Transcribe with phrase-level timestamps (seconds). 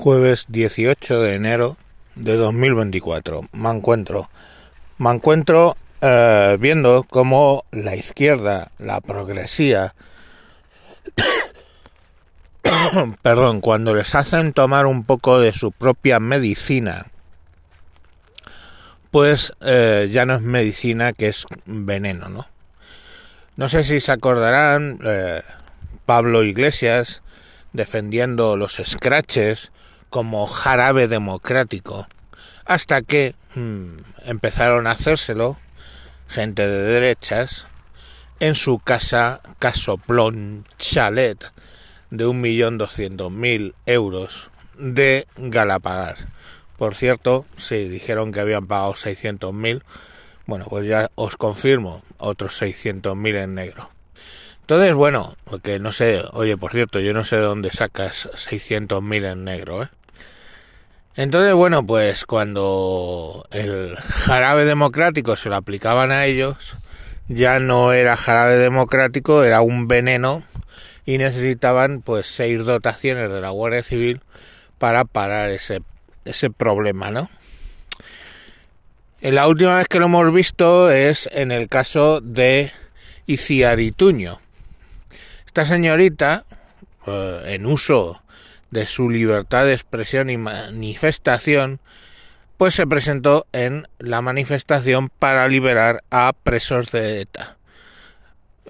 [0.00, 1.76] Jueves 18 de enero
[2.14, 3.42] de 2024.
[3.52, 4.30] Me encuentro,
[4.96, 9.94] me encuentro eh, viendo cómo la izquierda, la progresía,
[13.22, 17.08] perdón, cuando les hacen tomar un poco de su propia medicina,
[19.10, 22.48] pues eh, ya no es medicina, que es veneno, ¿no?
[23.56, 25.42] No sé si se acordarán, eh,
[26.06, 27.20] Pablo Iglesias
[27.74, 29.70] defendiendo los scratches
[30.10, 32.06] como jarabe democrático,
[32.66, 35.56] hasta que hmm, empezaron a hacérselo
[36.28, 37.66] gente de derechas
[38.40, 41.52] en su casa casoplón chalet
[42.10, 46.16] de 1.200.000 euros de Galapagar.
[46.76, 49.82] Por cierto, si dijeron que habían pagado 600.000,
[50.46, 53.90] bueno, pues ya os confirmo, otros 600.000 en negro.
[54.62, 59.32] Entonces, bueno, porque no sé, oye, por cierto, yo no sé de dónde sacas 600.000
[59.32, 59.88] en negro, ¿eh?
[61.16, 66.76] Entonces, bueno, pues cuando el jarabe democrático se lo aplicaban a ellos,
[67.28, 70.44] ya no era jarabe democrático, era un veneno
[71.04, 74.20] y necesitaban pues seis dotaciones de la Guardia Civil
[74.78, 75.82] para parar ese,
[76.24, 77.28] ese problema, ¿no?
[79.20, 82.72] La última vez que lo hemos visto es en el caso de
[83.26, 84.40] Iciarituño.
[85.44, 86.44] Esta señorita,
[87.06, 88.22] eh, en uso
[88.70, 91.80] de su libertad de expresión y manifestación,
[92.56, 97.56] pues se presentó en la manifestación para liberar a presos de ETA.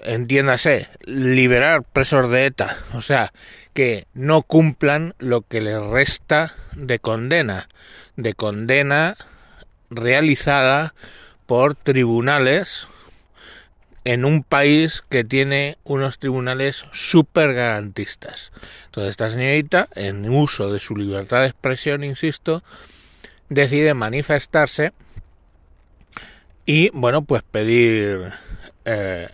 [0.02, 3.32] Entiéndase, liberar presos de ETA, o sea,
[3.74, 7.68] que no cumplan lo que les resta de condena,
[8.16, 9.16] de condena
[9.90, 10.94] realizada
[11.46, 12.88] por tribunales
[14.04, 18.52] en un país que tiene unos tribunales súper garantistas.
[18.86, 22.62] Entonces esta señorita, en uso de su libertad de expresión, insisto,
[23.48, 24.92] decide manifestarse
[26.64, 28.20] y, bueno, pues pedir
[28.84, 29.28] eh,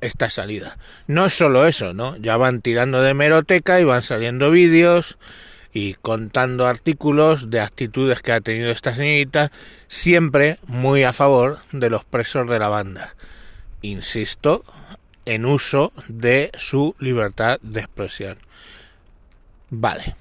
[0.00, 0.78] esta salida.
[1.06, 2.16] No es solo eso, ¿no?
[2.16, 5.18] Ya van tirando de meroteca y van saliendo vídeos
[5.72, 9.52] y contando artículos de actitudes que ha tenido esta señorita,
[9.86, 13.14] siempre muy a favor de los presos de la banda
[13.82, 14.64] insisto,
[15.24, 18.38] en uso de su libertad de expresión.
[19.70, 20.16] Vale.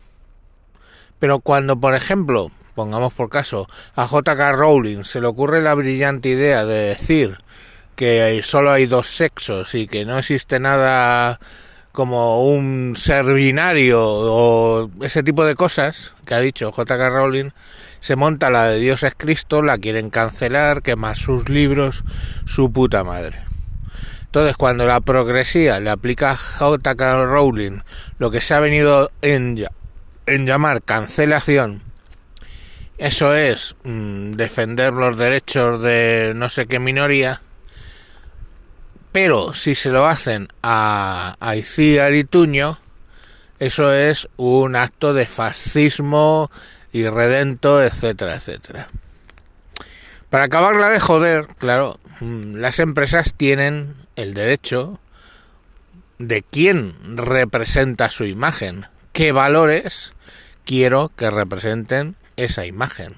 [1.19, 6.29] Pero cuando, por ejemplo, pongamos por caso, a JK Rowling se le ocurre la brillante
[6.29, 7.38] idea de decir
[7.96, 11.40] que solo hay dos sexos y que no existe nada
[11.91, 17.50] como un ser binario o ese tipo de cosas que ha dicho JK Rowling,
[18.00, 22.03] se monta la de Dios es Cristo, la quieren cancelar, quemar sus libros,
[22.46, 23.47] su puta madre.
[24.27, 27.25] Entonces, cuando la progresía le aplica J.K.
[27.25, 27.79] Rowling
[28.19, 29.65] lo que se ha venido en,
[30.25, 31.81] en llamar cancelación,
[32.97, 37.41] eso es mm, defender los derechos de no sé qué minoría,
[39.11, 42.79] pero si se lo hacen a, a y Tuño,
[43.59, 46.51] eso es un acto de fascismo
[46.91, 48.87] irredento, etcétera, etcétera.
[50.29, 54.99] Para acabarla de joder, claro, mm, las empresas tienen el derecho
[56.19, 60.13] de quién representa su imagen, qué valores
[60.66, 63.16] quiero que representen esa imagen.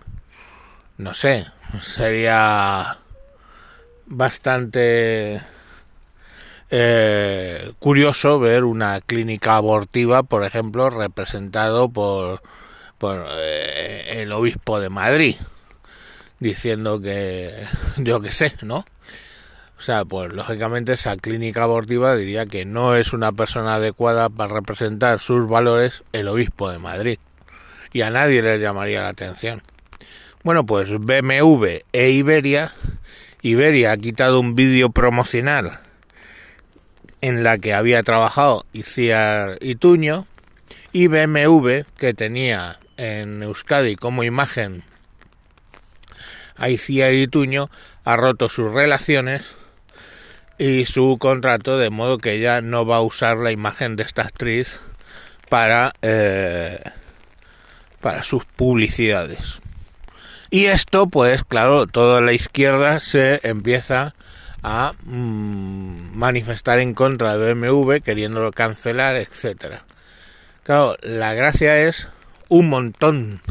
[0.97, 1.47] No sé,
[1.81, 2.99] sería
[4.05, 5.41] bastante
[6.69, 12.43] eh, curioso ver una clínica abortiva, por ejemplo, representado por,
[12.99, 15.37] por eh, el obispo de Madrid
[16.39, 17.53] diciendo que
[17.97, 18.85] yo qué sé, ¿no?
[19.77, 24.53] O sea, pues lógicamente esa clínica abortiva diría que no es una persona adecuada para
[24.53, 27.17] representar sus valores el obispo de Madrid.
[27.93, 29.61] Y a nadie le llamaría la atención.
[30.43, 32.73] Bueno, pues BMW e Iberia.
[33.41, 35.79] Iberia ha quitado un vídeo promocional
[37.21, 40.27] en la que había trabajado Iciar Ituño
[40.91, 44.83] y BMW, que tenía en Euskadi como imagen
[46.59, 47.69] Aicia Tuño
[48.03, 49.55] ha roto sus relaciones
[50.57, 54.23] y su contrato de modo que ella no va a usar la imagen de esta
[54.23, 54.81] actriz
[55.47, 56.81] para eh,
[58.01, 59.59] para sus publicidades.
[60.51, 64.15] Y esto pues claro toda la izquierda se empieza
[64.61, 69.85] a mm, manifestar en contra de BMW queriéndolo cancelar etcétera.
[70.63, 72.09] Claro la gracia es
[72.49, 73.41] un montón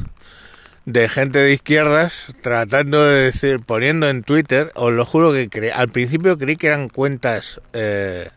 [0.89, 5.91] de gente de izquierdas tratando de decir, poniendo en Twitter, os lo juro que al
[5.91, 8.31] principio creí que eran cuentas eh,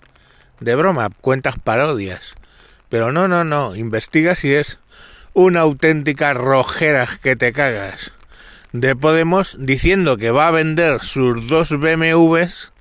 [0.59, 2.36] de broma, cuentas parodias.
[2.89, 4.80] Pero no, no, no, investiga si es
[5.31, 8.12] una auténtica rojera que te cagas
[8.74, 12.74] de Podemos diciendo que va a vender sus dos BMWs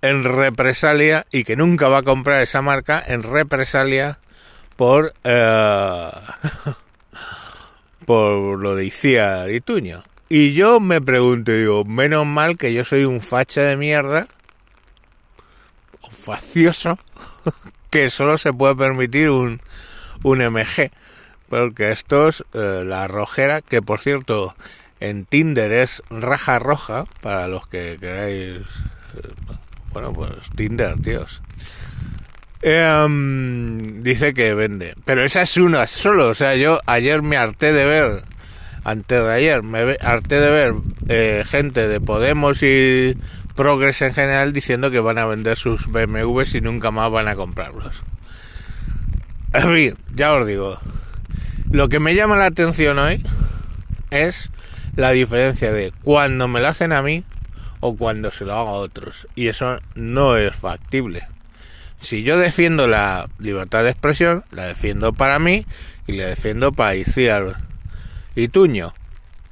[0.00, 4.20] en represalia y que nunca va a comprar esa marca en represalia
[4.76, 6.10] por eh,
[8.06, 10.02] por lo de Icía Arituño.
[10.28, 14.26] Y yo me pregunto, digo, menos mal que yo soy un facha de mierda,
[16.02, 16.98] un facioso,
[17.90, 19.60] que solo se puede permitir un,
[20.22, 20.90] un MG.
[21.48, 24.56] Porque esto es eh, la rojera, que por cierto
[24.98, 28.56] en Tinder es raja roja, para los que queráis...
[28.56, 29.32] Eh,
[29.92, 31.42] bueno, pues Tinder, tíos.
[32.66, 34.94] Em, dice que vende.
[35.04, 36.28] Pero esa es una solo.
[36.28, 38.22] O sea, yo ayer me harté de ver,
[38.84, 40.74] antes de ayer, me harté de ver
[41.10, 43.18] eh, gente de Podemos y
[43.54, 47.36] Progress en general diciendo que van a vender sus BMWs y nunca más van a
[47.36, 48.02] comprarlos.
[49.52, 50.78] En fin, ya os digo.
[51.70, 53.22] Lo que me llama la atención hoy
[54.10, 54.50] es
[54.96, 57.24] la diferencia de cuando me lo hacen a mí
[57.80, 59.28] o cuando se lo hago a otros.
[59.34, 61.33] Y eso no es factible.
[62.04, 65.64] Si yo defiendo la libertad de expresión, la defiendo para mí
[66.06, 67.56] y la defiendo para Iciar
[68.36, 68.92] y Tuño.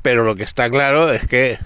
[0.02, 1.58] Pero lo que está claro es que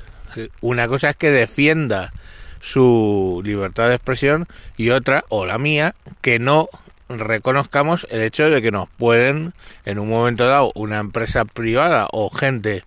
[0.60, 2.12] una cosa es que defienda
[2.60, 4.46] su libertad de expresión
[4.76, 6.68] y otra, o la mía, que no
[7.08, 9.54] reconozcamos el hecho de que nos pueden,
[9.86, 12.84] en un momento dado, una empresa privada o gente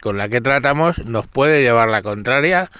[0.00, 2.70] con la que tratamos, nos puede llevar la contraria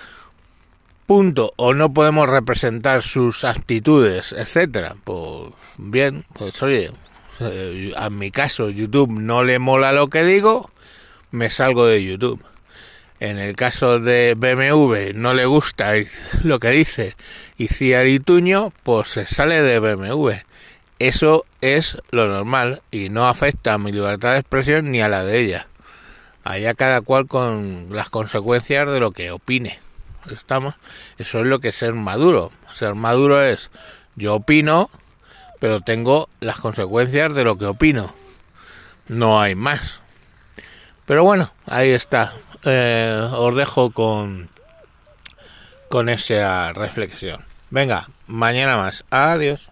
[1.06, 6.90] punto o no podemos representar sus actitudes, etcétera, pues bien, pues oye,
[7.40, 10.70] eh, a mi caso YouTube no le mola lo que digo,
[11.30, 12.44] me salgo de YouTube.
[13.18, 15.92] En el caso de BMW no le gusta
[16.42, 17.16] lo que dice
[17.56, 20.32] y Ciarituño, pues se sale de BMW.
[20.98, 25.24] Eso es lo normal y no afecta a mi libertad de expresión ni a la
[25.24, 25.68] de ella.
[26.42, 29.85] Allá cada cual con las consecuencias de lo que opine
[30.34, 30.74] estamos,
[31.18, 32.52] eso es lo que es ser maduro.
[32.72, 33.70] Ser maduro es
[34.14, 34.90] yo opino,
[35.60, 38.14] pero tengo las consecuencias de lo que opino.
[39.08, 40.02] No hay más.
[41.04, 42.32] Pero bueno, ahí está.
[42.64, 44.50] Eh, os dejo con
[45.88, 47.44] con esa reflexión.
[47.70, 49.04] Venga, mañana más.
[49.10, 49.70] Adiós.